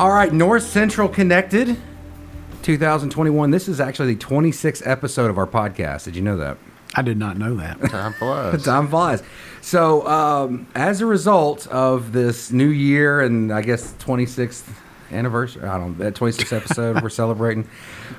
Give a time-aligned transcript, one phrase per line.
[0.00, 1.76] All right, North Central Connected
[2.62, 3.50] 2021.
[3.50, 6.04] This is actually the 26th episode of our podcast.
[6.04, 6.56] Did you know that?
[6.94, 7.78] I did not know that.
[7.90, 8.64] Time flies.
[8.64, 9.22] Time flies.
[9.60, 14.66] So, um, as a result of this new year and I guess 26th
[15.10, 17.68] anniversary, I don't that 26th episode we're celebrating,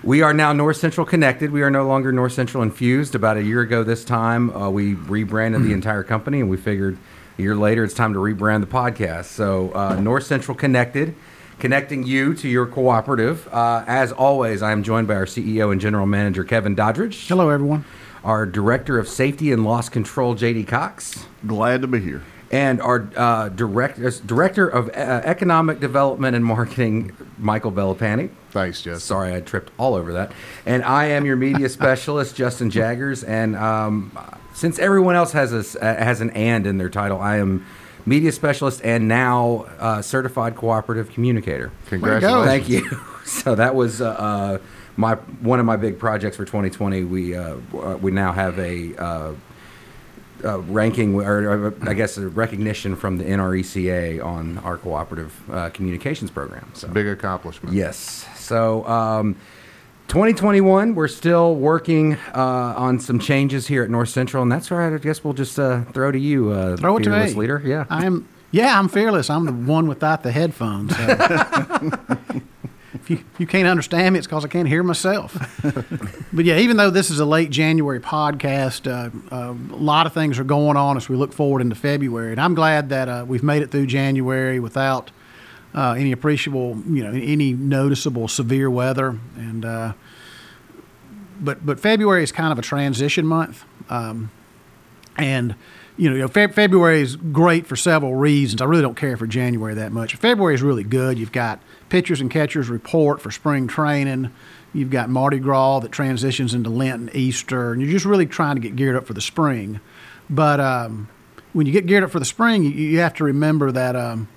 [0.03, 1.49] we are now North Central Connected.
[1.49, 3.15] We are no longer North Central Infused.
[3.15, 6.99] About a year ago this time, uh, we rebranded the entire company and we figured
[7.39, 9.25] a year later it's time to rebrand the podcast.
[9.25, 11.15] So, uh, North Central Connected.
[11.65, 13.47] Connecting you to your cooperative.
[13.53, 17.49] Uh, as always, I am joined by our CEO and General Manager, Kevin Doddridge Hello,
[17.51, 17.85] everyone.
[18.23, 22.23] our director of safety and loss control, JD Cox, Glad to be here.
[22.49, 28.31] and our uh, direct, uh, director of uh, economic development and marketing, Michael Bellapani.
[28.49, 28.99] Thanks, Justin.
[28.99, 30.31] Sorry, I tripped all over that.
[30.65, 33.23] And I am your media specialist, Justin Jaggers.
[33.23, 34.11] And um,
[34.55, 37.67] since everyone else has a, s- uh, has an "and" in their title, I am
[38.05, 41.71] media specialist and now uh, certified cooperative communicator.
[41.87, 42.45] Congratulations.
[42.45, 42.99] Thank you.
[43.23, 44.57] So that was uh, uh,
[44.97, 47.03] my one of my big projects for 2020.
[47.03, 47.55] We uh,
[48.01, 49.33] we now have a uh,
[50.43, 55.69] uh, ranking, or uh, I guess a recognition from the NRECA on our cooperative uh,
[55.69, 56.71] communications program.
[56.73, 57.75] So Big accomplishment.
[57.75, 58.25] yes.
[58.35, 58.85] So.
[58.87, 59.35] Um,
[60.11, 64.81] 2021, we're still working uh, on some changes here at North Central, and that's where
[64.81, 67.39] I guess we'll just uh, throw to you, uh, Throw it to fearless me.
[67.39, 67.61] leader.
[67.63, 67.85] Yeah.
[67.89, 69.29] I'm yeah, I'm fearless.
[69.29, 70.93] I'm the one without the headphones.
[70.97, 71.03] So.
[72.93, 75.33] if you, you can't understand me, it's because I can't hear myself.
[76.33, 80.13] but yeah, even though this is a late January podcast, uh, uh, a lot of
[80.13, 83.23] things are going on as we look forward into February, and I'm glad that uh,
[83.25, 85.11] we've made it through January without
[85.73, 89.93] uh, any appreciable, you know, any noticeable severe weather, and uh,
[91.39, 93.63] but but February is kind of a transition month.
[93.89, 94.31] Um,
[95.17, 95.55] and
[95.97, 98.61] you know, Feb- February is great for several reasons.
[98.61, 100.15] I really don't care for January that much.
[100.15, 101.19] February is really good.
[101.19, 104.31] You've got pitchers and catchers report for spring training.
[104.73, 108.55] You've got Mardi Gras that transitions into Lent and Easter, and you're just really trying
[108.55, 109.79] to get geared up for the spring.
[110.29, 111.09] But um,
[111.51, 114.29] when you get geared up for the spring, you, you have to remember that um,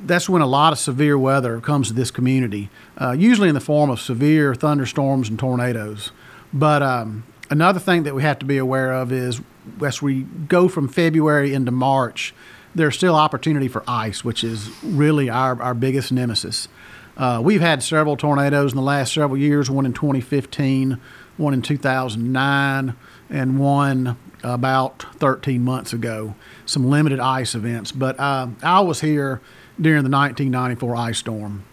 [0.00, 2.70] that's when a lot of severe weather comes to this community,
[3.00, 6.12] uh, usually in the form of severe thunderstorms and tornadoes.
[6.52, 9.40] But um, another thing that we have to be aware of is
[9.84, 12.34] as we go from February into March,
[12.74, 16.68] there's still opportunity for ice, which is really our, our biggest nemesis.
[17.16, 21.00] Uh, we've had several tornadoes in the last several years, one in 2015,
[21.36, 22.94] one in 2009,
[23.30, 26.34] and one about 13 months ago.
[26.64, 27.90] Some limited ice events.
[27.90, 29.40] But uh, I was here
[29.80, 31.64] during the 1994 ice storm,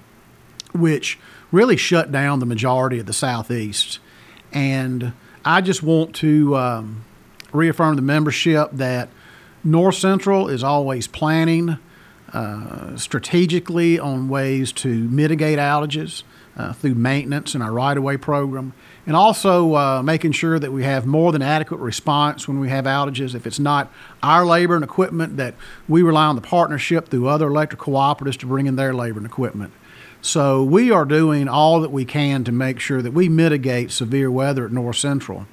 [0.73, 1.19] which
[1.51, 3.99] really shut down the majority of the southeast.
[4.51, 7.05] And I just want to um,
[7.51, 9.09] reaffirm the membership that
[9.63, 11.77] North Central is always planning
[12.33, 16.23] uh, strategically on ways to mitigate outages
[16.57, 18.73] uh, through maintenance and our right of way program,
[19.05, 22.85] and also uh, making sure that we have more than adequate response when we have
[22.85, 23.35] outages.
[23.35, 23.91] If it's not
[24.23, 25.55] our labor and equipment, that
[25.88, 29.25] we rely on the partnership through other electric cooperatives to bring in their labor and
[29.25, 29.73] equipment.
[30.21, 34.31] So we are doing all that we can to make sure that we mitigate severe
[34.31, 35.45] weather at North Central.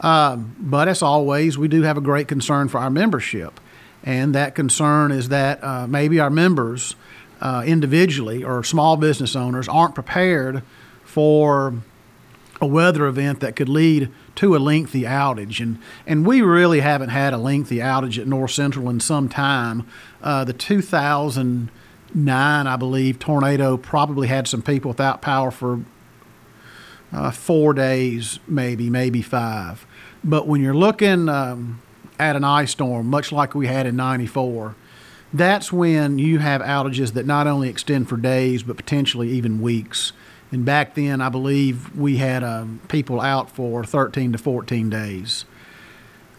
[0.00, 3.60] Um, but as always, we do have a great concern for our membership.
[4.02, 6.96] And that concern is that uh, maybe our members
[7.44, 10.64] uh, individually or small business owners aren't prepared
[11.04, 11.74] for
[12.60, 15.60] a weather event that could lead to a lengthy outage.
[15.60, 19.86] And, and we really haven't had a lengthy outage at North Central in some time.
[20.22, 25.80] Uh, the 2009, I believe, tornado probably had some people without power for
[27.12, 29.86] uh, four days, maybe, maybe five.
[30.24, 31.82] But when you're looking um,
[32.18, 34.74] at an ice storm, much like we had in 94,
[35.34, 40.12] that's when you have outages that not only extend for days, but potentially even weeks.
[40.52, 45.44] And back then, I believe we had um, people out for 13 to 14 days.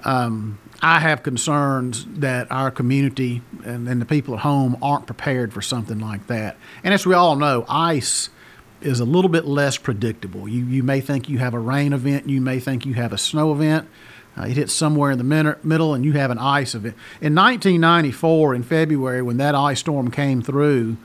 [0.06, 5.52] Um, I have concerns that our community and, and the people at home aren't prepared
[5.52, 6.56] for something like that.
[6.82, 8.30] And as we all know, ice
[8.80, 10.48] is a little bit less predictable.
[10.48, 13.18] You, you may think you have a rain event, you may think you have a
[13.18, 13.90] snow event.
[14.38, 16.96] Uh, it hits somewhere in the min- middle, and you have an ice event.
[17.22, 20.98] In 1994, in February, when that ice storm came through,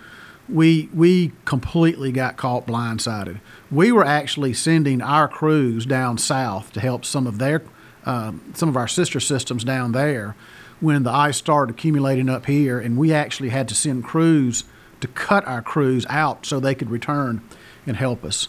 [0.49, 3.39] we we completely got caught blindsided.
[3.71, 7.63] We were actually sending our crews down south to help some of their
[8.05, 10.35] um, some of our sister systems down there
[10.81, 14.65] when the ice started accumulating up here, and we actually had to send crews
[15.01, 17.43] to cut our crews out so they could return
[17.87, 18.49] and help us.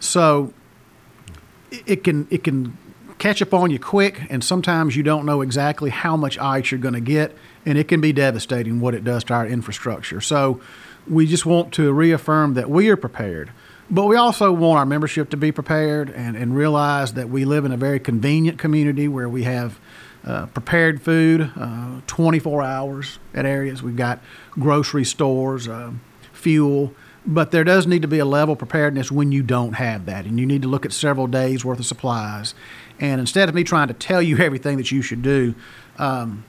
[0.00, 0.54] So
[1.70, 2.76] it- can it can
[3.22, 6.80] catch up on you quick, and sometimes you don't know exactly how much ice you're
[6.80, 7.32] going to get,
[7.64, 10.20] and it can be devastating what it does to our infrastructure.
[10.20, 10.60] So,
[11.08, 13.52] we just want to reaffirm that we are prepared.
[13.88, 17.64] But we also want our membership to be prepared and, and realize that we live
[17.64, 19.78] in a very convenient community where we have
[20.24, 23.84] uh, prepared food uh, 24 hours at areas.
[23.84, 24.20] We've got
[24.50, 25.92] grocery stores, uh,
[26.32, 26.92] fuel,
[27.24, 30.24] but there does need to be a level of preparedness when you don't have that.
[30.24, 32.54] And you need to look at several days worth of supplies.
[33.02, 35.54] And instead of me trying to tell you everything that you should do,
[35.98, 36.44] um,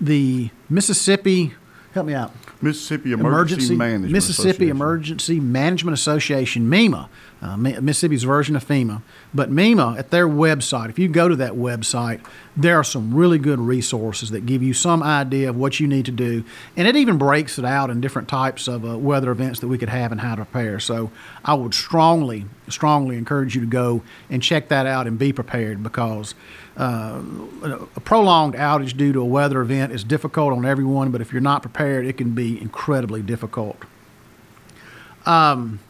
[0.00, 1.54] the Mississippi,
[1.94, 2.34] help me out.
[2.60, 4.70] Mississippi Emergency, Management Mississippi Association.
[4.76, 7.08] Emergency Management Association, MEMA,
[7.40, 9.02] uh, Mississippi's version of FEMA.
[9.32, 12.20] But MEMA, at their website, if you go to that website,
[12.56, 16.04] there are some really good resources that give you some idea of what you need
[16.06, 16.44] to do.
[16.76, 19.78] And it even breaks it out in different types of uh, weather events that we
[19.78, 20.80] could have and how to prepare.
[20.80, 21.12] So
[21.44, 25.82] I would strongly, strongly encourage you to go and check that out and be prepared
[25.82, 26.34] because
[26.76, 27.20] uh,
[27.94, 31.40] a prolonged outage due to a weather event is difficult on everyone, but if you're
[31.40, 33.76] not prepared, it can be incredibly difficult.
[35.26, 35.80] Um,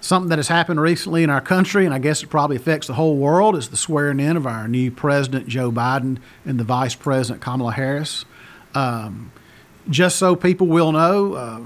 [0.00, 2.94] something that has happened recently in our country, and I guess it probably affects the
[2.94, 6.94] whole world, is the swearing in of our new president, Joe Biden, and the vice
[6.94, 8.24] president, Kamala Harris.
[8.74, 9.32] Um,
[9.88, 11.60] just so people will know, uh,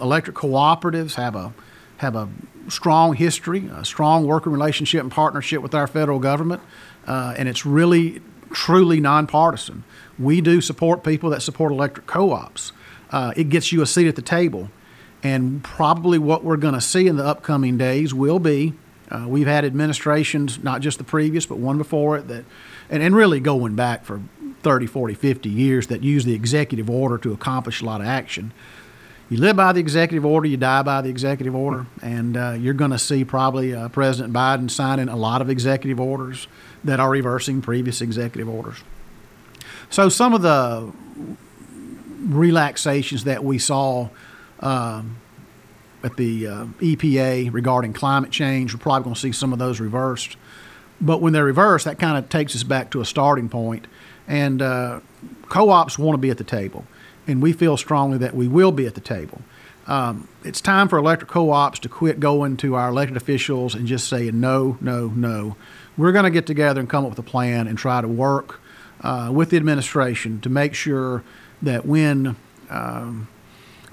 [0.00, 1.52] electric cooperatives have a
[1.98, 2.28] have a
[2.68, 6.60] strong history, a strong working relationship and partnership with our federal government,
[7.06, 8.20] uh, and it's really
[8.52, 9.84] truly nonpartisan.
[10.18, 12.72] We do support people that support electric co-ops.
[13.10, 14.70] Uh, it gets you a seat at the table,
[15.24, 18.74] and probably what we're going to see in the upcoming days will be.
[19.10, 22.44] Uh, we've had administrations, not just the previous, but one before it, that,
[22.88, 24.20] and, and really going back for
[24.62, 28.52] 30, 40, 50 years, that use the executive order to accomplish a lot of action
[29.30, 32.74] you live by the executive order, you die by the executive order, and uh, you're
[32.74, 36.46] going to see probably uh, President Biden signing a lot of executive orders
[36.84, 38.76] that are reversing previous executive orders.
[39.88, 40.92] So some of the
[42.28, 44.10] relaxations that we saw
[44.60, 45.16] um,
[46.02, 49.80] at the uh, EPA regarding climate change, we're probably going to see some of those
[49.80, 50.36] reversed.
[51.00, 53.86] But when they're reversed, that kind of takes us back to a starting point.
[54.26, 55.00] and uh,
[55.48, 56.84] co-ops want to be at the table
[57.26, 59.40] and we feel strongly that we will be at the table.
[59.86, 64.08] Um, it's time for electric co-ops to quit going to our elected officials and just
[64.08, 65.56] saying no, no, no.
[65.96, 68.60] We're going to get together and come up with a plan and try to work
[69.02, 71.22] uh, with the administration to make sure
[71.60, 72.36] that when
[72.70, 73.28] um,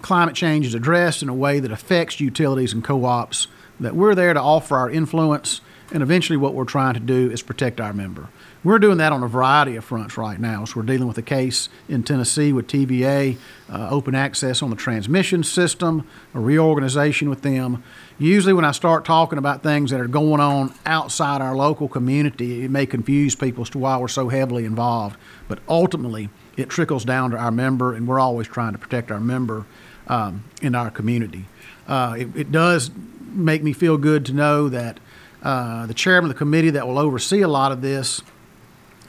[0.01, 3.47] climate change is addressed in a way that affects utilities and co-ops,
[3.79, 5.61] that we're there to offer our influence.
[5.93, 8.29] And eventually, what we're trying to do is protect our member.
[8.63, 10.63] We're doing that on a variety of fronts right now.
[10.63, 13.37] So we're dealing with a case in Tennessee with TVA,
[13.69, 17.83] uh, open access on the transmission system, a reorganization with them.
[18.19, 22.63] Usually, when I start talking about things that are going on outside our local community,
[22.63, 25.17] it may confuse people as to why we're so heavily involved.
[25.47, 29.19] But ultimately, it trickles down to our member, and we're always trying to protect our
[29.19, 29.65] member
[30.07, 31.45] um, in our community.
[31.87, 32.91] Uh, it, it does
[33.33, 34.99] make me feel good to know that
[35.43, 38.21] uh, the chairman of the committee that will oversee a lot of this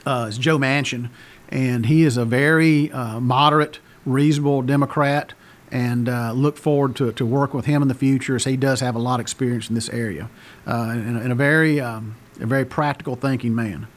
[0.05, 1.09] uh, is Joe Manchin,
[1.49, 5.33] and he is a very uh, moderate, reasonable Democrat,
[5.71, 8.79] and uh, look forward to, to working with him in the future as he does
[8.79, 10.29] have a lot of experience in this area,
[10.67, 13.87] uh, and, and a very um, a very practical thinking man.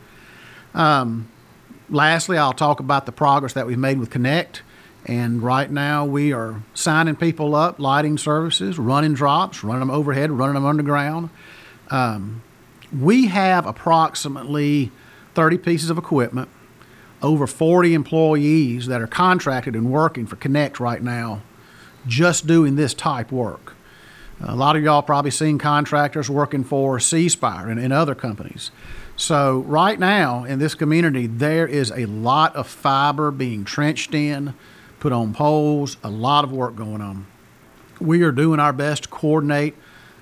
[0.75, 1.28] Um,
[1.88, 4.62] lastly, I'll talk about the progress that we've made with Connect.
[5.06, 10.32] And right now, we are signing people up, lighting services, running drops, running them overhead,
[10.32, 11.30] running them underground.
[11.90, 12.42] Um,
[12.96, 14.90] we have approximately
[15.34, 16.48] 30 pieces of equipment,
[17.22, 21.42] over 40 employees that are contracted and working for Connect right now,
[22.08, 23.75] just doing this type work.
[24.40, 28.72] A lot of y'all probably seen contractors working for C Spire and, and other companies.
[29.16, 34.54] So right now in this community, there is a lot of fiber being trenched in,
[35.06, 37.25] put on poles, a lot of work going on.
[38.00, 39.76] We are doing our best to coordinate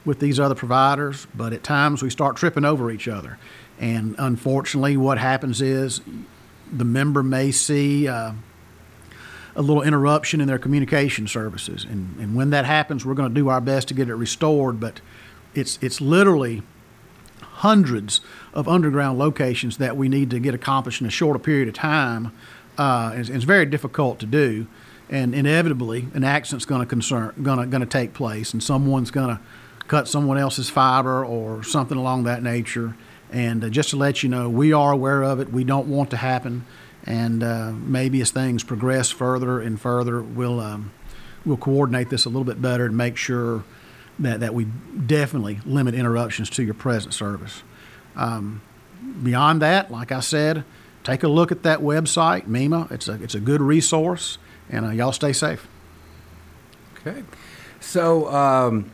[0.05, 3.39] with these other providers, but at times we start tripping over each other.
[3.81, 6.03] And unfortunately, what happens is
[6.71, 8.33] the member may see uh,
[9.57, 11.85] a little interruption in their communication services.
[11.85, 14.81] And, and when that happens, we're going to do our best to get it restored.
[14.81, 15.01] But
[15.55, 16.61] it's, it's literally
[17.41, 18.21] hundreds
[18.53, 22.33] of underground locations that we need to get accomplished in a shorter period of time.
[22.77, 24.67] Uh, it's, it's very difficult to do.
[25.11, 29.41] And inevitably, an accident's going to concern, going to, take place, and someone's going to
[29.87, 32.97] cut someone else's fiber or something along that nature.
[33.31, 35.53] And uh, just to let you know, we are aware of it.
[35.53, 36.65] We don't want to happen.
[37.05, 40.91] And uh, maybe as things progress further and further, we'll um,
[41.45, 43.65] we'll coordinate this a little bit better and make sure
[44.19, 44.65] that, that we
[45.07, 47.63] definitely limit interruptions to your present service.
[48.17, 48.63] Um,
[49.23, 50.65] beyond that, like I said,
[51.05, 52.91] take a look at that website, MEMA.
[52.91, 55.69] It's a it's a good resource, and uh, y'all stay safe.
[56.99, 57.23] Okay,
[57.81, 58.91] so um,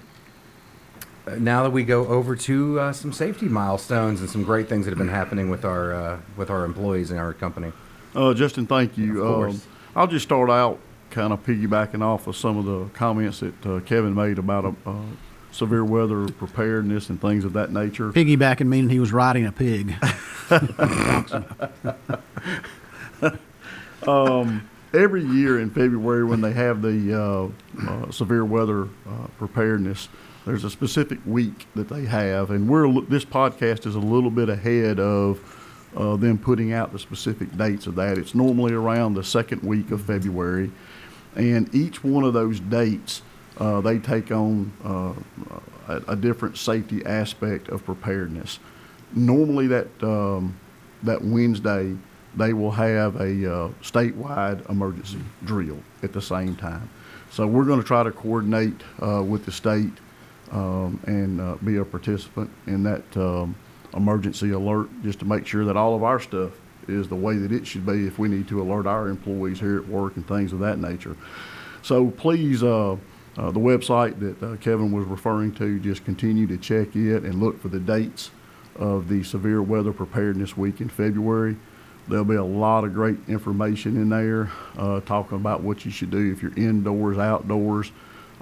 [1.38, 4.90] now that we go over to uh, some safety milestones and some great things that
[4.90, 7.72] have been happening with our uh, with our employees in our company.
[8.14, 9.26] Uh, Justin, thank you.
[9.26, 9.62] Um,
[9.94, 10.78] I'll just start out
[11.10, 14.92] kind of piggybacking off of some of the comments that uh, Kevin made about uh,
[15.52, 18.12] severe weather preparedness and things of that nature.
[18.12, 19.94] Piggybacking meaning he was riding a pig.
[24.06, 27.48] um, every year in February when they have the uh,
[27.88, 30.08] uh, severe weather uh, preparedness,
[30.46, 34.48] there's a specific week that they have, and we're this podcast is a little bit
[34.48, 35.38] ahead of
[35.96, 38.16] uh, them putting out the specific dates of that.
[38.16, 40.70] It's normally around the second week of February,
[41.36, 43.22] and each one of those dates
[43.58, 48.58] uh, they take on uh, a, a, different safety aspect of preparedness.
[49.14, 50.56] Normally, that um,
[51.02, 51.96] that Wednesday
[52.36, 56.88] they will have a uh, statewide emergency drill at the same time.
[57.30, 59.92] So we're going to try to coordinate uh, with the state
[60.52, 63.54] um, and uh, be a participant in that um,
[63.94, 66.52] emergency alert just to make sure that all of our stuff
[66.88, 69.78] is the way that it should be if we need to alert our employees here
[69.78, 71.16] at work and things of that nature.
[71.82, 72.62] So please,
[73.40, 77.40] uh, the website that uh, Kevin was referring to, just continue to check it and
[77.40, 78.30] look for the dates
[78.76, 81.56] of the Severe Weather Preparedness Week in February.
[82.06, 86.10] There'll be a lot of great information in there uh, talking about what you should
[86.10, 87.92] do if you're indoors, outdoors,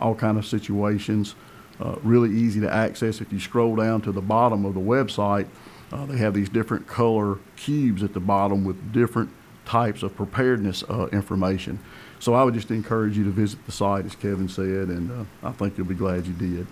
[0.01, 1.37] all kind of situations.
[1.81, 3.21] Uh, really easy to access.
[3.21, 5.47] If you scroll down to the bottom of the website,
[5.93, 9.31] uh, they have these different color cubes at the bottom with different
[9.69, 11.79] types of preparedness uh, information.
[12.21, 15.25] So I would just encourage you to visit the site, as Kevin said, and uh,
[15.47, 16.67] I think you'll be glad you did.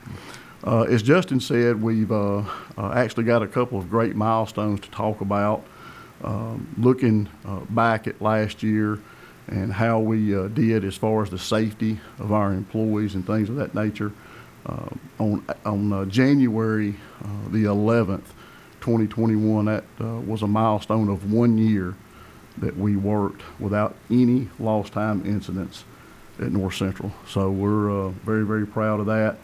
[0.65, 2.43] Uh, as Justin said, we've uh,
[2.79, 5.63] actually got a couple of great milestones to talk about.
[6.25, 7.29] Um, looking
[7.69, 8.99] back at last year,
[9.49, 13.57] and how we did as far as the safety of our employees and things of
[13.57, 14.13] that nature.
[14.65, 14.89] Uh,
[15.21, 18.25] on on uh, January uh, the 11th,
[18.81, 19.85] 2021, that
[20.27, 21.95] was a milestone of one year
[22.59, 25.85] that we worked without any lost time incidents
[26.39, 27.13] at North Central.
[27.29, 29.39] So we're very, very proud of that.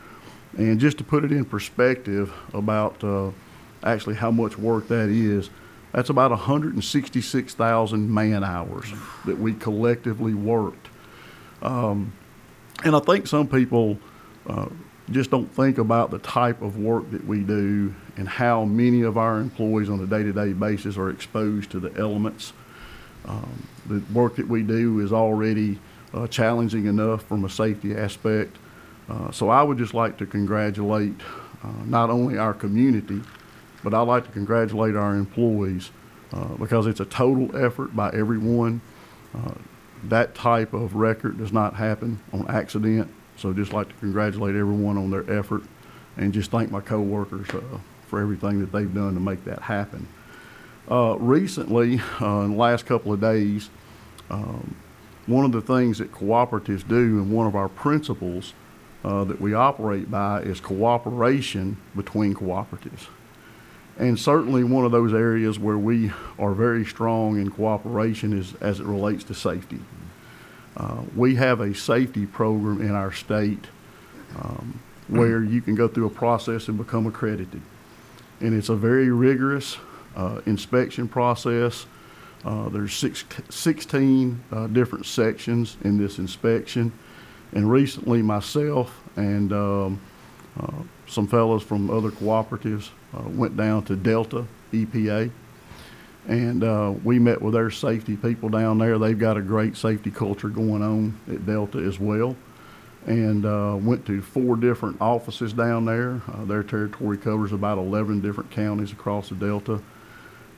[0.57, 3.31] And just to put it in perspective about uh,
[3.83, 5.49] actually how much work that is,
[5.92, 8.92] that's about 166,000 man hours
[9.26, 10.88] that we collectively worked.
[11.61, 12.12] Um,
[12.85, 13.99] and I think some people
[14.47, 14.69] uh,
[15.11, 19.16] just don't think about the type of work that we do and how many of
[19.16, 22.52] our employees on a day-to-day basis are exposed to the elements.
[23.26, 25.78] Um, the work that we do is already
[26.14, 28.56] uh, challenging enough from a safety aspect.
[29.08, 31.14] Uh, so I would just like to congratulate
[31.62, 33.20] uh, not only our community,
[33.82, 35.90] but I'd like to congratulate our employees
[36.32, 38.80] uh, because it's a total effort by everyone.
[39.34, 39.54] Uh,
[40.04, 43.12] that type of record does not happen on accident.
[43.36, 45.62] So just like to congratulate everyone on their effort
[46.16, 47.46] and just thank my coworkers
[48.06, 50.06] for everything that they've done to make that happen.
[50.92, 53.70] Uh, recently, uh, in the last couple of days,
[54.28, 54.76] um,
[55.26, 58.52] one of the things that cooperatives do and one of our principles
[59.02, 63.06] uh, that we operate by is cooperation between cooperatives.
[63.96, 68.78] And certainly one of those areas where we are very strong in cooperation is as
[68.78, 69.80] it relates to safety.
[70.76, 73.64] Uh, we have a safety program in our state
[74.38, 77.62] um, where you can go through a process and become accredited.
[78.40, 79.78] And it's a very rigorous
[80.47, 81.87] inspection process.
[82.45, 86.92] Uh, there's six, 16 uh, different sections in this inspection.
[87.52, 90.00] And recently, myself and um,
[90.61, 95.31] uh, some fellows from other cooperatives uh, went down to Delta EPA
[96.28, 98.99] and uh, we met with their safety people down there.
[98.99, 102.37] They've got a great safety culture going on at Delta as well.
[103.07, 106.23] And uh, went to four different offices down there.
[106.33, 109.81] Uh, their territory covers about 11 different counties across the Delta.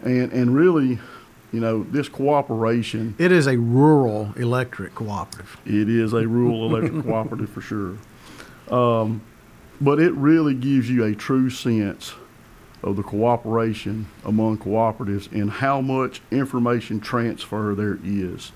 [0.04, 0.98] And, and really,
[1.52, 3.14] you know, this cooperation.
[3.18, 5.56] It is a rural electric cooperative.
[5.64, 7.96] It is a rural electric cooperative for sure.
[8.70, 9.22] Um,
[9.80, 12.14] but it really gives you a true sense
[12.82, 18.52] of the cooperation among cooperatives and how much information transfer there is.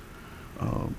[0.61, 0.95] Um,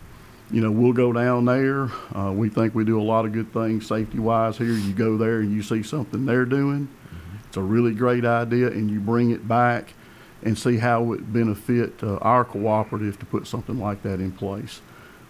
[0.51, 1.89] you know, we'll go down there.
[2.15, 4.71] Uh, we think we do a lot of good things safety wise here.
[4.71, 6.87] You go there and you see something they're doing.
[6.87, 7.37] Mm-hmm.
[7.47, 9.93] It's a really great idea, and you bring it back
[10.43, 14.31] and see how it would benefit uh, our cooperative to put something like that in
[14.31, 14.81] place.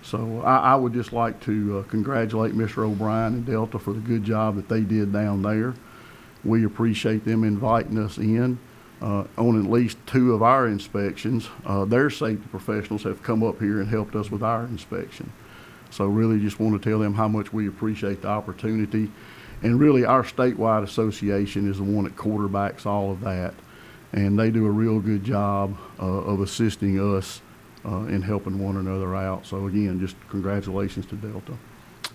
[0.01, 2.87] So I, I would just like to uh, congratulate Mr.
[2.89, 5.73] O'Brien and Delta for the good job that they did down there.
[6.45, 8.59] We appreciate them inviting us in.
[9.01, 13.59] uh, on at least two of our inspections, uh, their safety professionals have come up
[13.59, 15.31] here and helped us with our inspection.
[15.89, 19.09] So really just want to tell them how much we appreciate the opportunity.
[19.63, 23.53] And really, our statewide association is the one that quarterbacks all of that.
[24.11, 27.41] And they do a real good job uh, of assisting us
[27.85, 29.45] uh, in helping one another out.
[29.45, 31.57] So again, just congratulations to Delta.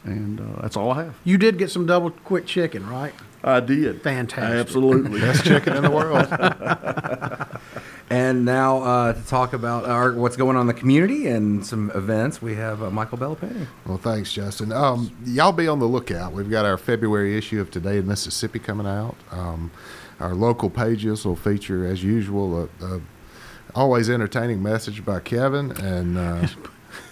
[0.03, 1.17] And uh, that's all I have.
[1.25, 3.15] You did get some double quick chicken, right?
[3.43, 4.03] I did.
[4.03, 4.59] Fantastic.
[4.59, 5.21] Absolutely.
[5.21, 6.27] Best chicken in the world.
[8.11, 11.91] And now uh, to talk about our, what's going on in the community and some
[11.95, 13.67] events, we have uh, Michael Bellapani.
[13.87, 14.73] Well, thanks, Justin.
[14.73, 16.33] Um, y'all be on the lookout.
[16.33, 19.17] We've got our February issue of Today in Mississippi coming out.
[19.31, 19.71] Um,
[20.21, 23.00] our local pages will feature, as usual, a, a
[23.75, 26.18] always entertaining message by Kevin and.
[26.18, 26.47] Uh,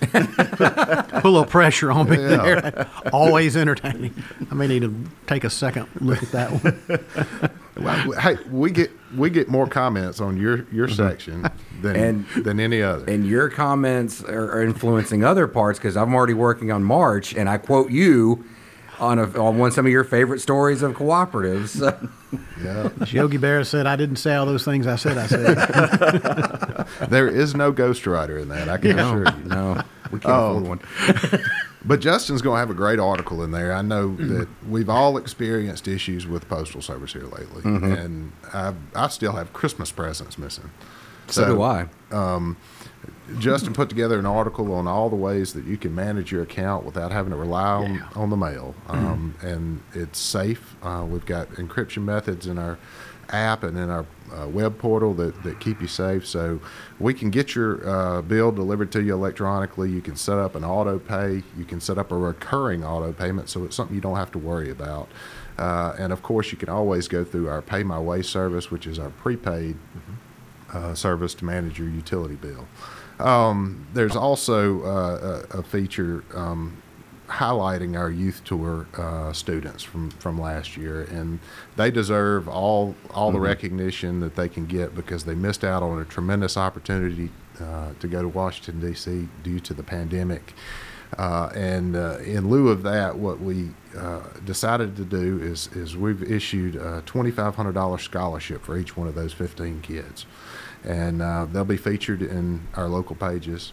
[0.01, 2.37] Put a little pressure on me Yeah.
[2.37, 2.91] there.
[3.13, 4.15] Always entertaining.
[4.51, 4.95] I may need to
[5.27, 7.85] take a second look at that one.
[7.85, 11.49] well, hey, we get we get more comments on your your section
[11.81, 13.05] than And- than any other.
[13.07, 17.49] And your comments are, are influencing other parts because I'm already working on March, and
[17.49, 18.45] I quote you
[19.03, 21.81] on a, on one some of your favorite stories of cooperatives.
[22.63, 26.87] yeah, Yogi Berra said, I didn't say all those things I said I said.
[27.11, 28.69] there is no ghostwriter in that.
[28.69, 29.45] I can assure you.
[29.45, 29.83] no,
[30.13, 30.57] we can't Oh.
[30.57, 31.41] afford one.
[31.85, 33.73] But Justin's going to have a great article in there.
[33.73, 34.39] I know mm-hmm.
[34.39, 37.93] that we've all experienced issues with postal service here lately, mm-hmm.
[37.93, 40.71] and I, I still have Christmas presents missing.
[41.27, 41.89] So, do I.
[42.13, 42.57] Um,
[43.39, 46.85] Justin put together an article on all the ways that you can manage your account
[46.85, 48.09] without having to rely on, Yeah.
[48.17, 48.75] on the mail.
[48.89, 50.75] Um, and it's safe.
[50.83, 52.79] Uh, we've got encryption methods in our
[53.31, 56.27] app and in our uh, web portal that, that keep you safe.
[56.27, 56.61] So
[56.99, 59.89] we can get your uh, bill delivered to you electronically.
[59.91, 61.43] You can set up an auto pay.
[61.57, 64.39] You can set up a recurring auto payment so it's something you don't have to
[64.39, 65.09] worry about.
[65.59, 68.87] Uh, and of course, you can always go through our Pay My Way service, which
[68.87, 69.77] is our prepaid
[70.73, 72.67] uh, service to manage your utility bill.
[73.23, 76.83] Um, there's also uh, a, a feature um,
[77.29, 81.39] highlighting our youth tour uh, students from, from last year, and
[81.77, 86.01] they deserve all all the recognition that they can get because they missed out on
[86.01, 87.31] a tremendous opportunity
[87.61, 89.29] uh, to go to Washington D.C.
[89.43, 90.53] due to the pandemic.
[91.19, 95.97] Uh, and uh, in lieu of that, what we uh, decided to do is is
[95.97, 100.27] we've issued a twenty five hundred dollars scholarship for each one of those fifteen kids,
[100.85, 103.73] and uh, they'll be featured in our local pages.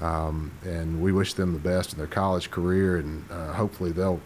[0.00, 4.20] Um, and we wish them the best in their college career, and uh, hopefully they'll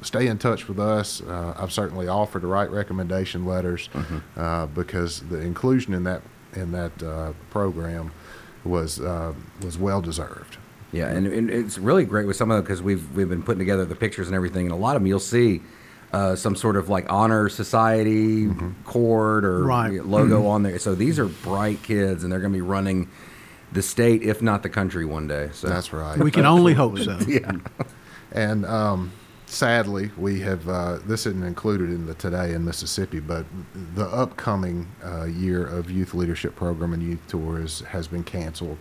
[0.00, 1.20] stay in touch with us.
[1.20, 3.88] Uh, I've certainly offered to write recommendation letters
[4.36, 6.22] uh, because the inclusion in that
[6.54, 8.12] in that uh, program
[8.64, 9.32] was uh,
[9.62, 10.56] was well deserved.
[10.92, 13.58] Yeah, and, and it's really great with some of them because we've we've been putting
[13.58, 15.62] together the pictures and everything, and a lot of them you'll see
[16.12, 18.50] uh, some sort of like honor society
[18.84, 20.04] cord or Right.
[20.04, 20.78] logo on there.
[20.78, 23.08] So these are bright kids, and they're going to be running
[23.72, 25.48] the state, if not the country, one day.
[25.52, 26.18] So That's right.
[26.18, 27.18] We can only hope so.
[27.26, 27.52] yeah,
[28.30, 29.12] And um,
[29.52, 33.44] sadly, we have uh, this isn't included in the today in Mississippi, but
[33.94, 38.78] the upcoming uh, year of youth leadership program and youth tours has been canceled.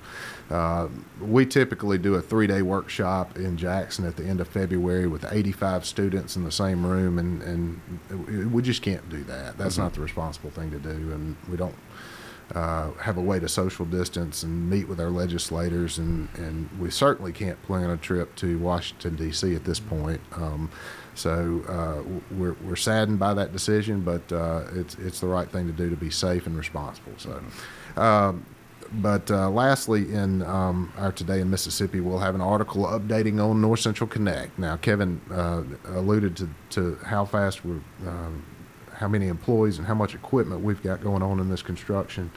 [0.49, 0.87] Uh,
[1.19, 5.85] we typically do a three-day workshop in Jackson at the end of February with 85
[5.85, 9.57] students in the same room, and, and we just can't do that.
[9.57, 11.75] That's not the responsible thing to do, and we don't
[12.55, 16.89] uh, have a way to social distance and meet with our legislators, and, and we
[16.89, 19.55] certainly can't plan a trip to Washington D.C.
[19.55, 20.21] at this point.
[20.33, 20.69] Um,
[21.13, 25.67] so uh, we're, we're saddened by that decision, but uh, it's it's the right thing
[25.67, 27.13] to do to be safe and responsible.
[27.17, 27.41] So.
[27.97, 28.45] Um,
[28.93, 33.61] but uh, lastly, in um, our Today in Mississippi, we'll have an article updating on
[33.61, 34.57] North Central Connect.
[34.59, 38.43] Now, Kevin uh, alluded to, to how fast we're, um,
[39.01, 42.31] how many employees and how much equipment we've got going on in this construction.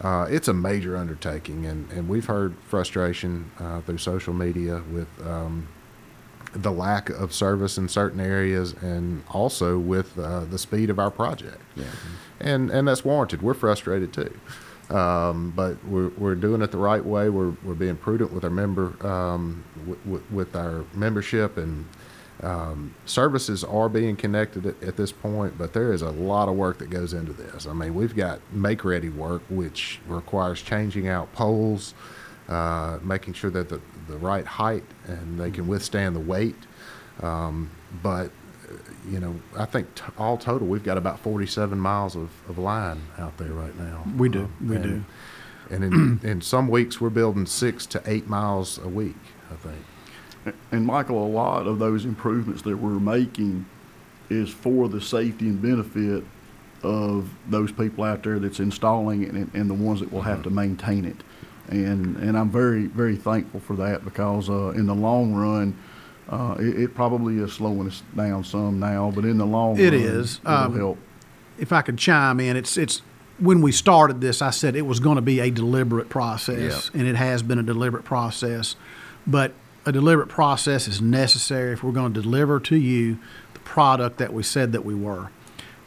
[0.00, 5.06] Uh, it's a major undertaking, and, and we've heard frustration uh, through social media with
[5.24, 5.68] um,
[6.54, 11.10] the lack of service in certain areas, and also with uh, the speed of our
[11.10, 11.60] project.
[11.76, 11.84] Yeah.
[12.40, 13.42] And and that's warranted.
[13.42, 14.34] We're frustrated too,
[14.94, 17.28] um, but we're we're doing it the right way.
[17.28, 21.86] We're we're being prudent with our member um, w- w- with our membership and.
[22.42, 26.56] Um, services are being connected at, at this point, but there is a lot of
[26.56, 27.66] work that goes into this.
[27.66, 31.94] I mean, we've got make ready work, which requires changing out poles,
[32.48, 36.56] uh, making sure that the, the right height and they can withstand the weight.
[37.22, 37.70] Um,
[38.02, 38.32] but,
[39.08, 43.02] you know, I think t- all total, we've got about 47 miles of, of line
[43.18, 44.04] out there right now.
[44.16, 44.40] We do.
[44.40, 45.04] Um, We and, do.
[45.70, 49.16] And in, in some weeks, we're building six to eight miles a week,
[49.50, 49.78] I think.
[50.72, 53.66] And Michael, a lot of those improvements that we're making
[54.30, 56.24] is for the safety and benefit
[56.82, 60.42] of those people out there that's installing it and, and the ones that will have
[60.42, 61.16] to maintain it.
[61.68, 65.76] And, and I'm very, very thankful for that because uh, in the long run,
[66.28, 69.92] uh, it, it probably is slowing us down some now, but in the long It
[69.92, 70.40] run, is.
[70.44, 70.98] it'll Um, help.
[71.58, 73.02] if I could chime in, it's it's
[73.38, 77.06] when we started this, I said it was going to be a deliberate process, and
[77.06, 78.76] it has been a deliberate process.
[79.26, 79.52] But
[79.84, 83.18] a deliberate process is necessary if we're going to deliver to you
[83.54, 85.30] the product that we said that we were,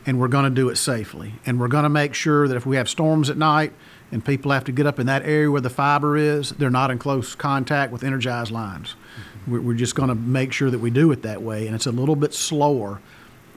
[0.05, 2.65] and we're going to do it safely, and we're going to make sure that if
[2.65, 3.73] we have storms at night
[4.12, 6.91] and people have to get up in that area where the fiber is, they're not
[6.91, 8.95] in close contact with energized lines.
[9.47, 11.88] We're, we're just going to make sure that we do it that way, and it's
[11.88, 13.01] a little bit slower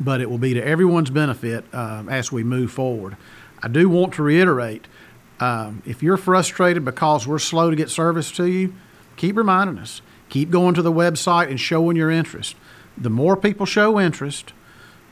[0.01, 3.17] but it will be to everyone's benefit um, as we move forward.
[3.63, 4.87] I do want to reiterate
[5.41, 8.75] um, if you're frustrated because we're slow to get service to you,
[9.17, 10.03] keep reminding us.
[10.29, 12.57] Keep going to the website and showing your interest.
[12.97, 14.53] The more people show interest,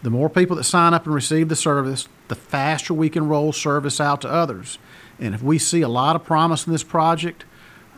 [0.03, 3.53] the more people that sign up and receive the service, the faster we can roll
[3.53, 4.79] service out to others.
[5.19, 7.45] And if we see a lot of promise in this project,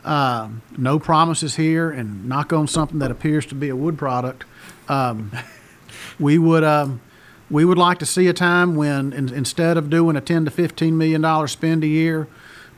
[0.05, 4.45] um, no promises here, and knock on something that appears to be a wood product,
[4.87, 5.31] um,
[6.19, 7.01] we would um,
[7.49, 10.51] we would like to see a time when in, instead of doing a 10 to
[10.51, 12.27] 15 million dollar spend a year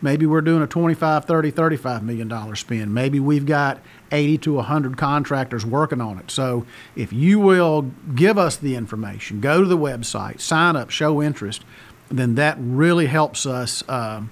[0.02, 4.54] maybe we're doing a 25 30 35 million dollar spend maybe we've got 80 to
[4.56, 7.84] 100 contractors working on it so if you will
[8.16, 11.64] give us the information go to the website sign up show interest
[12.10, 14.32] then that really helps us um,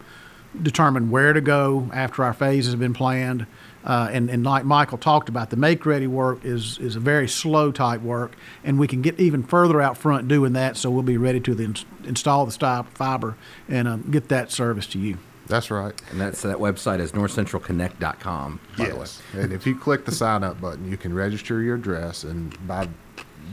[0.61, 3.45] determine where to go after our phases have been planned.
[3.83, 7.27] Uh, and, and like Michael talked about, the make ready work is, is a very
[7.27, 10.75] slow type work, and we can get even further out front doing that.
[10.75, 13.37] So we'll be ready to the, install the fiber
[13.69, 15.17] and um, get that service to you.
[15.49, 15.99] That's right.
[16.11, 18.59] And that's that website is northcentralconnect.com.
[18.77, 18.99] By the way.
[18.99, 19.21] Yes.
[19.33, 22.23] And if you click the sign up button, you can register your address.
[22.23, 22.87] And by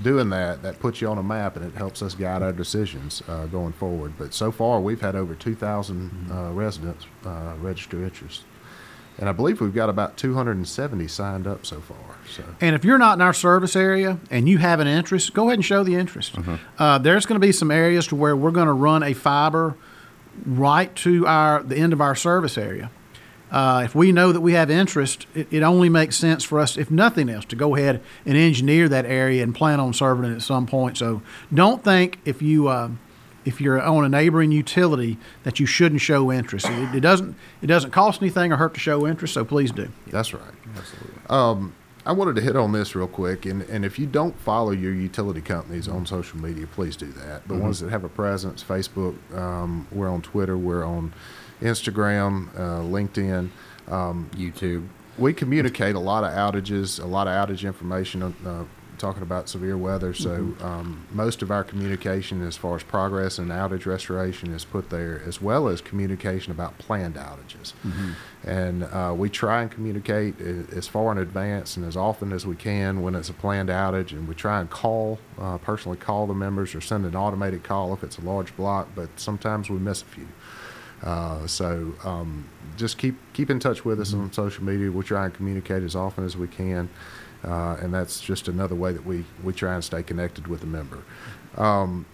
[0.02, 3.22] doing that, that puts you on a map and it helps us guide our decisions
[3.28, 4.12] uh, going forward.
[4.18, 8.44] But so far, we've had over 2,000 uh, residents uh, register interest.
[9.18, 11.96] And I believe we've got about 270 signed up so far.
[12.28, 15.44] So And if you're not in our service area and you have an interest, go
[15.44, 16.35] ahead and show the interest.
[16.78, 19.74] Uh, there's going to be some areas to where we're going to run a fiber
[20.44, 22.90] right to our the end of our service area.
[23.51, 26.77] Uh, if we know that we have interest, it, it only makes sense for us,
[26.77, 30.35] if nothing else, to go ahead and engineer that area and plan on serving it
[30.35, 30.99] at some point.
[30.99, 31.22] So
[31.55, 32.90] don't think if you uh,
[33.44, 36.68] if you're on a neighboring utility that you shouldn't show interest.
[36.68, 39.35] It, it doesn't it doesn't cost anything or hurt to show interest.
[39.35, 39.88] So please do.
[40.75, 41.31] that's right.
[41.31, 41.72] Um,
[42.07, 44.95] I wanted to hit on this real quick, and, and if you don't follow your
[44.95, 47.49] utility companies on social media, please do that.
[47.49, 51.12] The ones that have a presence, Facebook, um, we're on Twitter, we're on
[51.61, 53.51] Instagram, uh, LinkedIn.
[53.88, 54.88] Um, YouTube.
[55.16, 58.64] we communicate a lot of outages, a lot of outage information, uh,
[58.96, 60.14] talking about severe weather.
[60.14, 64.90] So um, most of our communication, as far as progress and outage restoration, is put
[64.90, 67.72] there, as well as communication about planned outages.
[68.44, 72.56] And uh, we try and communicate as far in advance and as often as we
[72.56, 74.12] can when it's a planned outage.
[74.12, 77.92] And we try and call, uh, personally call the members or send an automated call
[77.92, 78.88] if it's a large block.
[78.94, 80.28] But sometimes we miss a few.
[81.02, 84.90] Uh, so um, just keep keep in touch with us on social media.
[84.90, 86.88] We'll try and communicate as often as we can,
[87.46, 90.66] uh, and that's just another way that we we try and stay connected with the
[90.66, 91.02] member.
[91.56, 92.06] Um,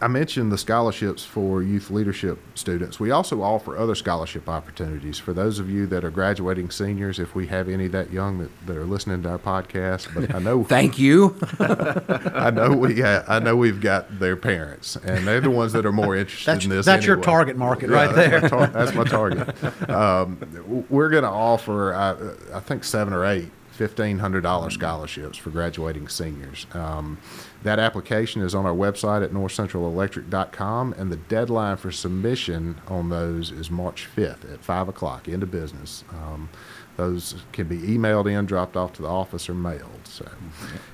[0.00, 2.98] I mentioned the scholarships for youth leadership students.
[2.98, 7.20] We also offer other scholarship opportunities for those of you that are graduating seniors.
[7.20, 10.40] If we have any that young that, that are listening to our podcast, but I
[10.40, 11.38] know Thank you.
[11.60, 15.86] I know we uh, I know we've got their parents, and they're the ones that
[15.86, 16.84] are more interested That's, in this.
[16.84, 18.40] that's your target market Yeah, right that's there.
[18.42, 19.54] My tar- that's my target.
[19.88, 26.08] Um, we're going to offer, uh, I think, seven or eight $1,500 scholarships for graduating
[26.08, 26.66] seniors.
[26.72, 27.18] Um,
[27.62, 33.50] that application is on our website at northcentralelectric.com, and the deadline for submission on those
[33.50, 36.04] is March 5th at 5 o'clock, into business.
[36.10, 36.48] Um,
[36.96, 39.90] those can be emailed in, dropped off to the office, or mailed.
[40.04, 40.26] So,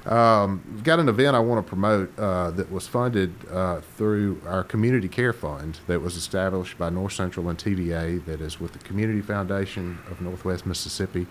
[0.07, 4.43] um, we've got an event I want to promote uh, that was funded uh, through
[4.47, 8.73] our community care fund that was established by North Central and TVA, that is with
[8.73, 11.27] the Community Foundation of Northwest Mississippi,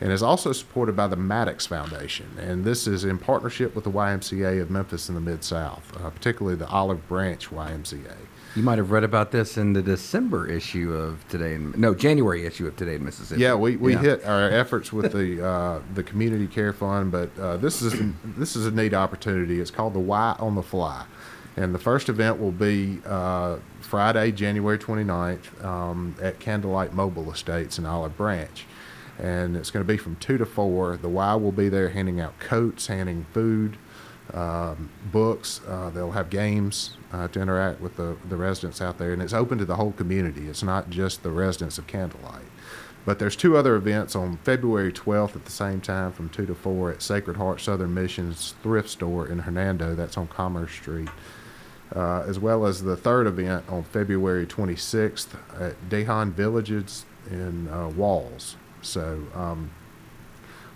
[0.00, 2.26] and is also supported by the Maddox Foundation.
[2.38, 6.10] And this is in partnership with the YMCA of Memphis in the Mid South, uh,
[6.10, 8.14] particularly the Olive Branch YMCA.
[8.54, 12.46] You might have read about this in the December issue of Today in no January
[12.46, 13.40] issue of Today in Mississippi.
[13.42, 14.00] Yeah, we, we Yeah.
[14.00, 18.56] hit our efforts with the uh, the community care fund, but uh, this is this
[18.56, 19.60] is a neat opportunity.
[19.60, 21.04] It's called the Y on the Fly,
[21.58, 27.78] and the first event will be uh, Friday, January 29th um, at Candlelight Mobile Estates
[27.78, 28.64] in Olive Branch,
[29.18, 30.96] and it's going to be from two to four.
[30.96, 33.78] The Y will be there handing out coats, handing food.
[34.34, 35.60] um, books.
[35.66, 39.32] Uh, they'll have games uh, to interact with the, the residents out there, and it's
[39.32, 40.48] open to the whole community.
[40.48, 42.44] It's not just the residents of Candlelight.
[43.04, 46.54] But there's two other events on February 12th at the same time from 2 to
[46.56, 49.94] 4 at Sacred Heart Southern Missions Thrift Store in Hernando.
[49.94, 51.08] That's on Commerce Street.
[51.94, 55.28] Uh, as well as the third event on February 26th
[55.60, 58.56] at Dehan Villages in uh, Walls.
[58.86, 59.70] So um,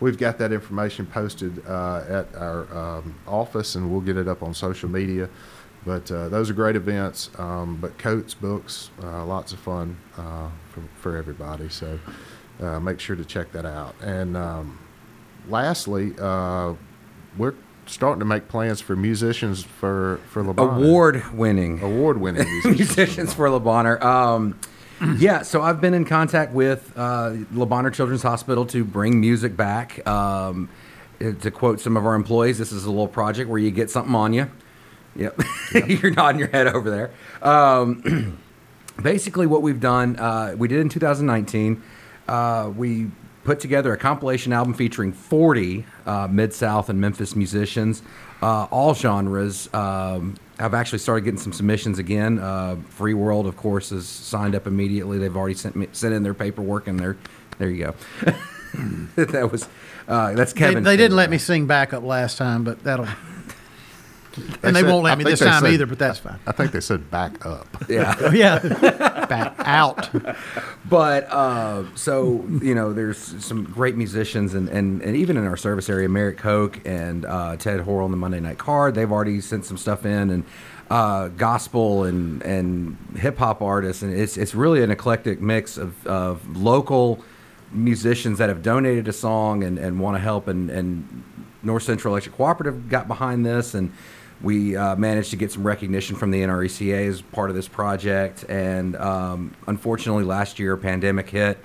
[0.01, 4.43] we've got that information posted uh, at our um, office, and we'll get it up
[4.43, 5.29] on social media.
[5.85, 7.31] But uh, those are great events.
[7.39, 11.69] Um, but coats, books, uh, lots of fun uh, for, for everybody.
[11.69, 11.99] So
[12.61, 13.95] uh, make sure to check that out.
[14.03, 14.79] And um,
[15.49, 16.75] lastly, uh,
[17.39, 17.55] we're
[17.87, 20.85] starting to make plans for musicians for for Le Bonheur.
[20.85, 21.83] Award winning.
[21.83, 22.97] award winning musicians.
[22.97, 24.03] musicians for Le Bonheur.
[24.05, 24.59] Um,
[25.19, 29.57] yeah, so I've been in contact with uh, Le Bonheur Children's Hospital to bring music
[29.57, 30.07] back.
[30.07, 30.69] Um,
[31.19, 34.15] to quote some of our employees, this is a little project where you get something
[34.15, 34.51] on you.
[35.17, 35.41] Yep,
[35.89, 37.11] you're nodding your head over there.
[37.43, 38.39] Um,
[39.03, 41.83] basically, what we've done, uh, we did in 2019.
[42.29, 43.11] Uh, we
[43.43, 48.03] put together a compilation album featuring 40 uh, Mid South and Memphis musicians,
[48.41, 49.69] uh, all genres.
[49.75, 52.39] Um, I've actually started getting some submissions again.
[52.39, 55.19] Uh, Free World, of course, has signed up immediately.
[55.19, 57.17] They've already sent me, sent in their paperwork, and they're
[57.59, 57.71] there.
[57.71, 57.95] You go.
[59.17, 59.67] that was
[60.07, 60.85] uh, that's They, Kevin.
[60.85, 63.09] they didn't let me sing backup last time, but that'll.
[64.63, 66.39] And they said- won't I let me this time said- either, but that's fine.
[66.47, 67.67] I think they said back up.
[67.89, 68.15] Yeah.
[68.21, 68.59] Oh, yeah,
[69.27, 70.09] back out.
[70.89, 75.57] But uh, so you know, there's some great musicians, and, and, and even in our
[75.57, 79.41] service area, Merrick Koch and uh, Ted Horrell on the Monday Night Card, they've already
[79.41, 80.45] sent some stuff in, and
[80.91, 86.07] uh, gospel and and hip hop artists, and it's it's really an eclectic mix of,
[86.07, 87.23] of local
[87.73, 91.23] musicians that have donated a song and, and want to help, and, and
[91.63, 93.93] North Central Electric Cooperative got behind this, and
[94.43, 98.45] we uh, managed to get some recognition from the NRECA as part of this project.
[98.49, 101.59] And um, unfortunately, last year a pandemic hit,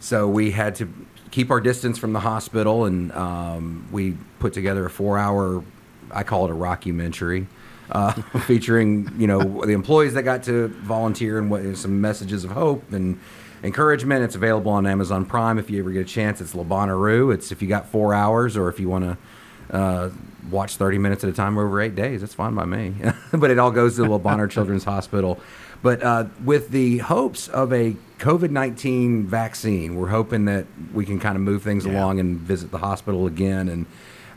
[0.00, 0.88] so we had to
[1.30, 5.64] keep our distance from the hospital, and um, we put together a four-hour,
[6.10, 7.46] I call it a rockumentary.
[7.90, 8.12] Uh,
[8.46, 12.90] featuring you know the employees that got to volunteer and what some messages of hope
[12.94, 13.20] and
[13.62, 14.24] encouragement.
[14.24, 16.40] It's available on Amazon Prime if you ever get a chance.
[16.40, 17.34] It's Le Bonnaroo.
[17.34, 20.10] It's if you got four hours or if you want to uh,
[20.50, 22.22] watch 30 minutes at a time over eight days.
[22.22, 22.94] It's fine by me.
[23.32, 25.40] but it all goes to the Le Bonheur Children's Hospital.
[25.82, 31.20] But uh, with the hopes of a COVID 19 vaccine, we're hoping that we can
[31.20, 33.86] kind of move things along and visit the hospital again and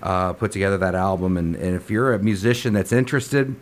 [0.04, 1.38] uh, put together that album.
[1.38, 3.56] And, and if you're a musician that's interested,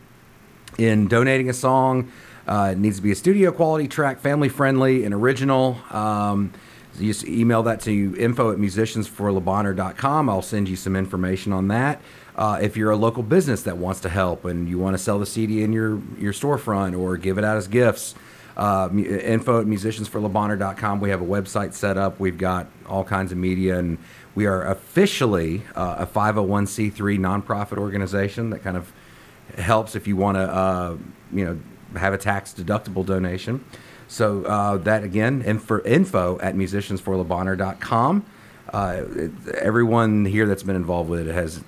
[0.77, 2.11] in donating a song.
[2.47, 5.77] Uh, it needs to be a studio quality track, family friendly, and original.
[5.91, 6.53] Um,
[6.99, 10.29] you just email that to info at musiciansforlebonheur.com.
[10.29, 12.01] I'll send you some information on that.
[12.35, 15.19] Uh, if you're a local business that wants to help and you want to sell
[15.19, 18.13] the CD in your, your storefront or give it out as gifts,
[18.57, 20.99] uh, info at musiciansforlebonheur.com.
[20.99, 22.19] We have a website set up.
[22.19, 23.97] We've got all kinds of media, and
[24.33, 28.91] we are officially uh, a 501c3 nonprofit organization that kind of
[29.57, 30.97] helps if you want to, uh,
[31.33, 31.59] you know,
[31.99, 33.63] have a tax deductible donation.
[34.07, 38.25] So uh, that again, info, info at musiciansforlebonheur.com.
[38.73, 39.03] Uh,
[39.53, 41.63] everyone here that's been involved with it has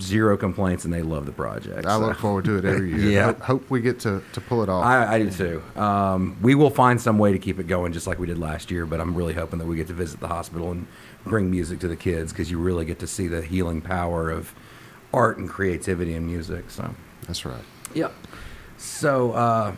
[0.00, 1.86] zero complaints and they love the project.
[1.86, 3.10] I So- look forward to it every year.
[3.12, 3.24] Yeah.
[3.26, 4.84] Hope, hope we get to, to pull it off.
[4.84, 5.62] I, I do too.
[5.80, 8.70] Um, we will find some way to keep it going, just like we did last
[8.70, 8.86] year.
[8.86, 10.86] But I'm really hoping that we get to visit the hospital and
[11.24, 14.54] bring music to the kids because you really get to see the healing power of
[15.12, 16.70] art and creativity and music.
[16.70, 16.94] So,
[17.26, 17.64] That's right.
[17.94, 18.12] yep.
[18.76, 19.72] So, uh,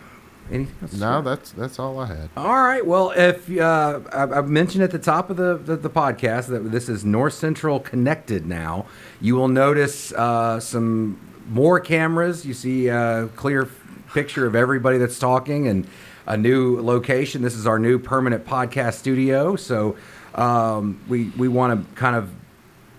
[0.51, 0.93] anything else?
[0.95, 2.31] No, that's that's all I had.
[2.37, 2.85] All right.
[2.85, 6.71] Well, if uh, I, I mentioned at the top of the, the, the podcast that
[6.71, 8.87] this is North Central connected now,
[9.21, 12.45] you will notice uh, some more cameras.
[12.45, 13.69] You see a clear
[14.13, 15.87] picture of everybody that's talking and
[16.27, 17.43] a new location.
[17.43, 19.57] This is our new permanent podcast studio.
[19.57, 19.97] So
[20.35, 22.31] um, we we want to kind of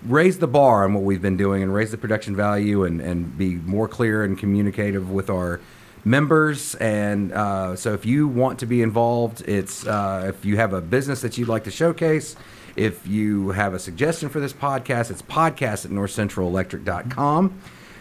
[0.02, 3.36] raise the bar on what we've been doing and raise the production value and, and
[3.36, 5.60] be more clear and communicative with our
[6.04, 10.72] members and uh, so if you want to be involved it's uh, if you have
[10.72, 12.36] a business that you'd like to showcase
[12.76, 17.60] if you have a suggestion for this podcast it's podcast at northcentralelectric.com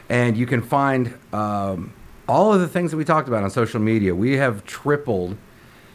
[0.09, 1.93] and you can find um,
[2.27, 4.13] all of the things that we talked about on social media.
[4.13, 5.37] We have tripled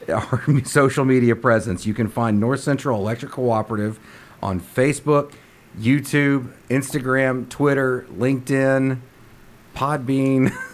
[0.08, 1.86] our social media presence.
[1.86, 3.98] You can find North Central Electric Cooperative
[4.42, 5.32] on Facebook,
[5.78, 9.00] YouTube, Instagram, Twitter, LinkedIn,
[9.74, 10.52] Podbean,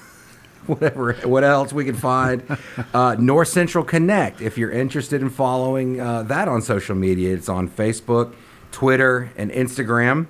[0.66, 2.42] whatever, what else we can find.
[2.94, 7.48] Uh, North Central Connect, if you're interested in following uh, that on social media, it's
[7.48, 8.34] on Facebook,
[8.72, 10.26] Twitter, and Instagram.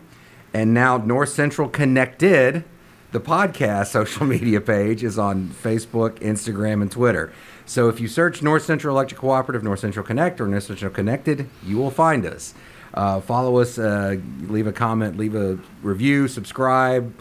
[0.52, 2.64] And now North Central Connected
[3.12, 7.32] The podcast social media page is on Facebook, Instagram, and Twitter.
[7.66, 11.48] So if you search North Central Electric Cooperative, North Central Connect, or North Central Connected,
[11.64, 12.52] you will find us.
[12.92, 14.16] Uh, follow us, uh,
[14.48, 17.14] leave a comment, leave a review, subscribe,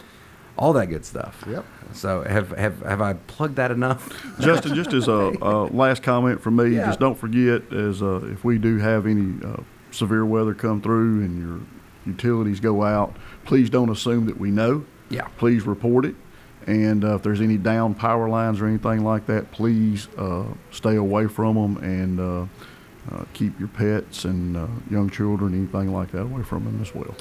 [0.58, 1.44] all that good stuff.
[1.48, 1.64] Yep.
[1.92, 4.08] So have have have I plugged that enough?
[4.40, 6.86] Justin, just as a, a last comment from me, Yeah.
[6.86, 11.22] just don't forget as uh, if we do have any uh, severe weather come through
[11.24, 11.60] and your
[12.06, 14.84] utilities go out, please don't assume that we know.
[15.08, 15.26] Yeah.
[15.38, 16.14] Please report it.
[16.66, 20.96] And uh, if there's any down power lines or anything like that, please uh, stay
[20.96, 22.46] away from them and uh,
[23.10, 26.94] uh, keep your pets and uh, young children, anything like that, away from them as
[26.94, 27.14] well.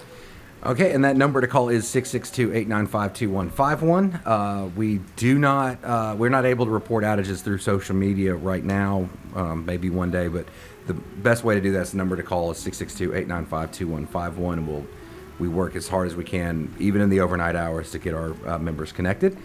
[0.65, 4.21] Okay, and that number to call is 662-895-2151.
[4.25, 8.65] Uh, we do not, uh, we're not able to report outages through social media right
[8.65, 10.45] now, um, maybe one day, but
[10.87, 14.85] the best way to do that is the number to call is 662-895-2151, and we'll,
[15.39, 18.35] we work as hard as we can, even in the overnight hours, to get our
[18.45, 19.37] uh, members connected.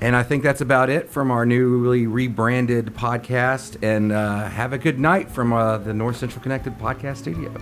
[0.00, 3.76] And I think that's about it from our newly rebranded podcast.
[3.82, 7.52] And uh, have a good night from uh, the North Central Connected podcast studio.